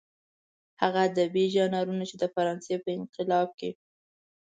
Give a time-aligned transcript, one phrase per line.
[0.81, 3.71] هغه کلاسلیک ادبي ژانرونه چې د فرانسې په انقلاب کې.